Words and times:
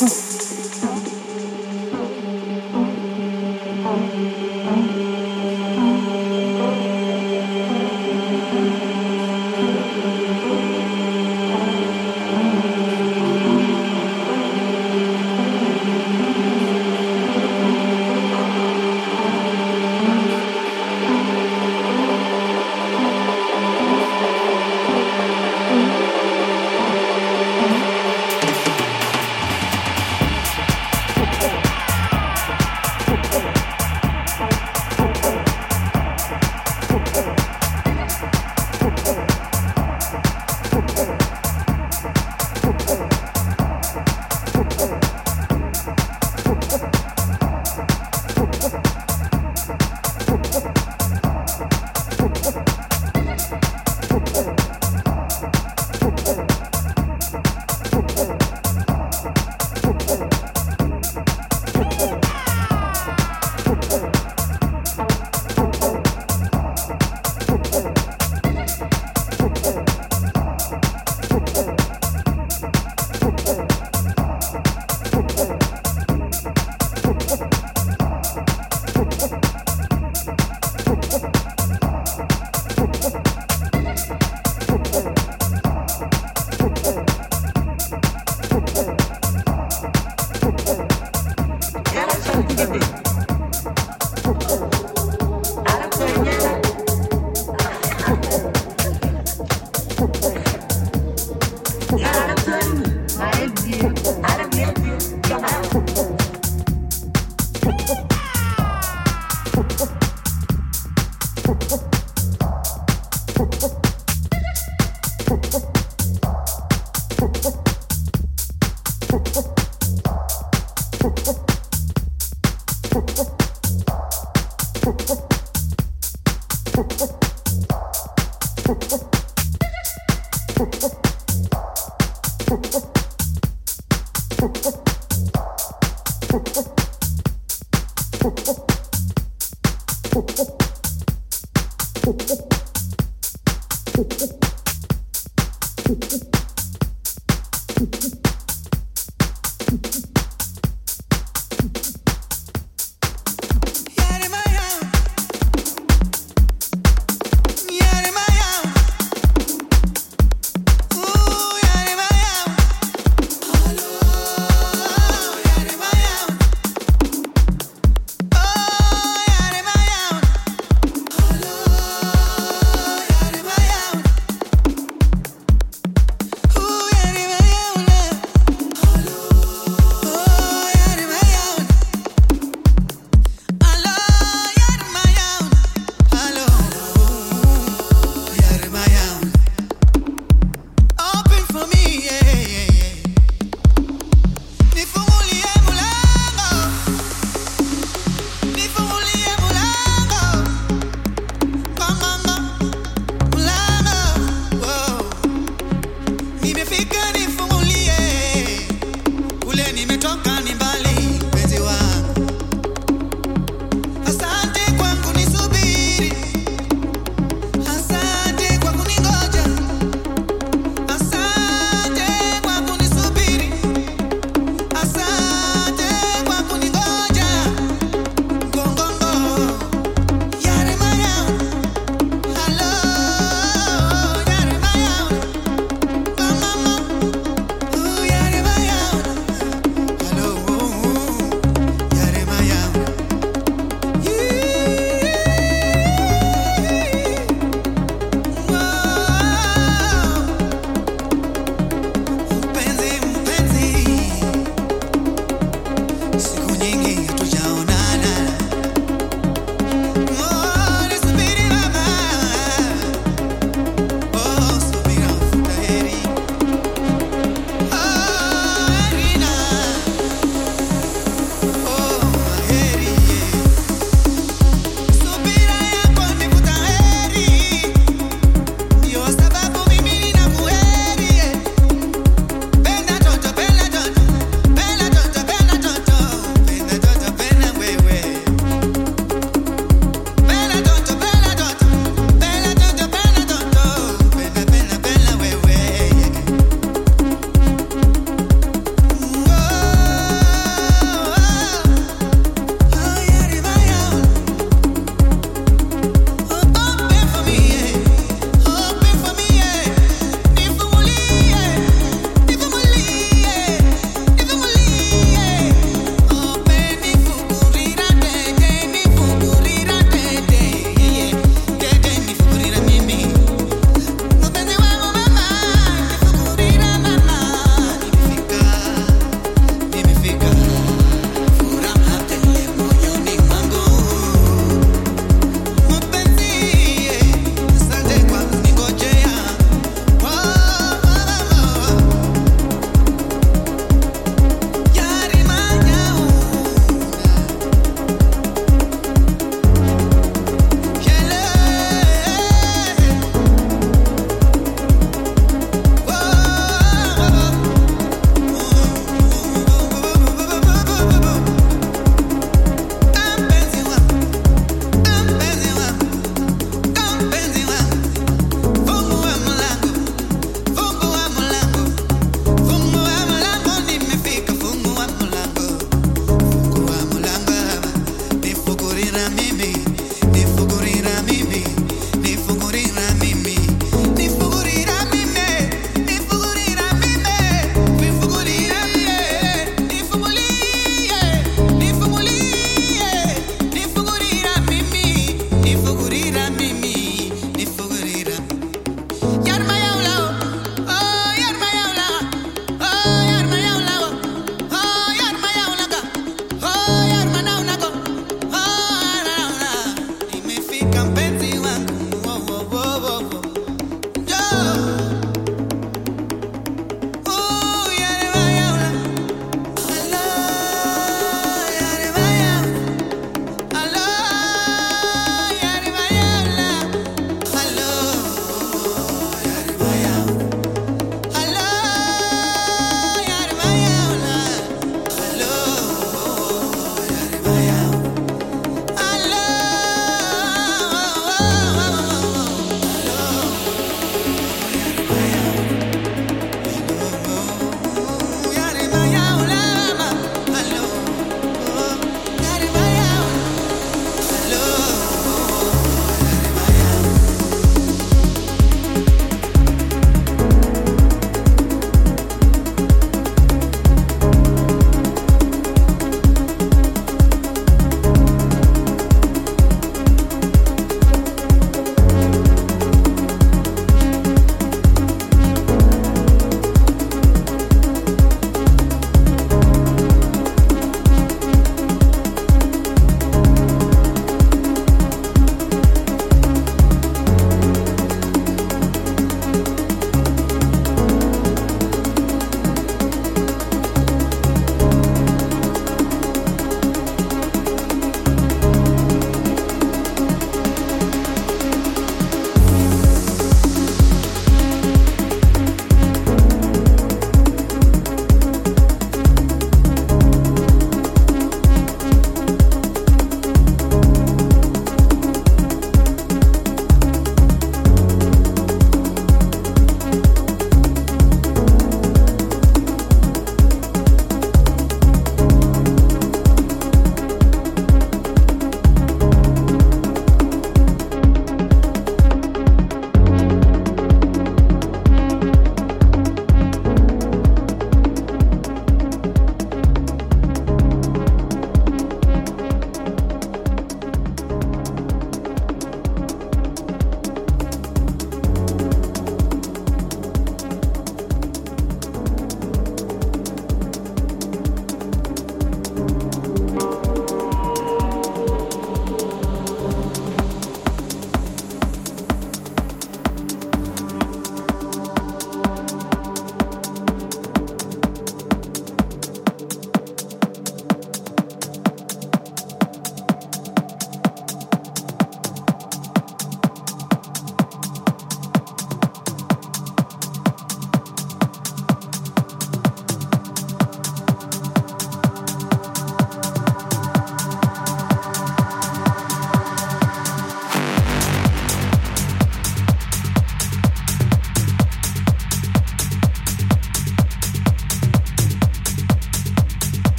Hum. 0.00 0.53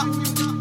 future. 0.00 0.51